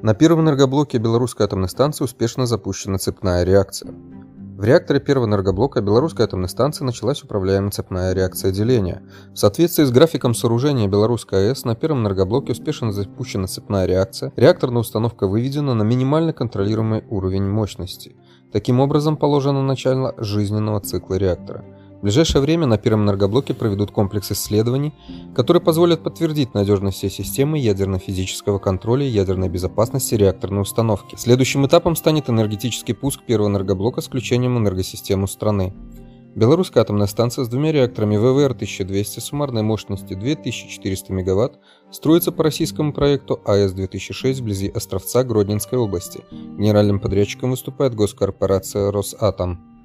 На 0.00 0.14
первом 0.14 0.42
энергоблоке 0.42 0.98
Белорусской 0.98 1.44
атомной 1.44 1.68
станции 1.68 2.04
успешно 2.04 2.46
запущена 2.46 2.98
цепная 2.98 3.42
реакция. 3.42 3.92
В 4.56 4.62
реакторе 4.62 5.00
первого 5.00 5.26
энергоблока 5.26 5.80
Белорусской 5.80 6.24
атомной 6.24 6.48
станции 6.48 6.84
началась 6.84 7.24
управляемая 7.24 7.72
цепная 7.72 8.12
реакция 8.12 8.52
деления. 8.52 9.02
В 9.32 9.36
соответствии 9.36 9.82
с 9.82 9.90
графиком 9.90 10.34
сооружения 10.34 10.86
Белорусской 10.86 11.48
АЭС 11.48 11.64
на 11.64 11.74
первом 11.74 12.02
энергоблоке 12.02 12.52
успешно 12.52 12.92
запущена 12.92 13.48
цепная 13.48 13.86
реакция, 13.86 14.32
реакторная 14.36 14.82
установка 14.82 15.26
выведена 15.26 15.74
на 15.74 15.82
минимально 15.82 16.32
контролируемый 16.32 17.04
уровень 17.10 17.48
мощности. 17.48 18.14
Таким 18.52 18.78
образом 18.78 19.16
положено 19.16 19.62
начало 19.62 20.14
жизненного 20.16 20.80
цикла 20.80 21.16
реактора– 21.16 21.64
в 21.98 22.02
ближайшее 22.02 22.40
время 22.40 22.66
на 22.66 22.78
первом 22.78 23.04
энергоблоке 23.04 23.54
проведут 23.54 23.90
комплекс 23.90 24.30
исследований, 24.30 24.94
которые 25.34 25.60
позволят 25.60 26.04
подтвердить 26.04 26.54
надежность 26.54 26.98
всей 26.98 27.10
системы 27.10 27.58
ядерно-физического 27.58 28.60
контроля 28.60 29.04
и 29.04 29.10
ядерной 29.10 29.48
безопасности 29.48 30.14
реакторной 30.14 30.62
установки. 30.62 31.16
Следующим 31.16 31.66
этапом 31.66 31.96
станет 31.96 32.30
энергетический 32.30 32.94
пуск 32.94 33.24
первого 33.24 33.48
энергоблока 33.48 34.00
с 34.00 34.06
включением 34.06 34.54
в 34.54 34.58
энергосистему 34.58 35.26
страны. 35.26 35.74
Белорусская 36.36 36.82
атомная 36.82 37.08
станция 37.08 37.44
с 37.44 37.48
двумя 37.48 37.72
реакторами 37.72 38.16
ВВР-1200 38.16 39.20
суммарной 39.20 39.62
мощностью 39.62 40.16
2400 40.16 41.12
МВт 41.12 41.58
строится 41.90 42.30
по 42.30 42.44
российскому 42.44 42.92
проекту 42.92 43.40
АЭС-2006 43.44 44.34
вблизи 44.34 44.68
Островца 44.68 45.24
Гродненской 45.24 45.80
области. 45.80 46.20
Генеральным 46.30 47.00
подрядчиком 47.00 47.50
выступает 47.50 47.96
госкорпорация 47.96 48.92
«Росатом». 48.92 49.77